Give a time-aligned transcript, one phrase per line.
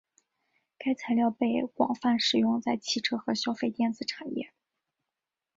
[0.79, 4.51] 该材料被广泛使用在汽车和消费电子产业。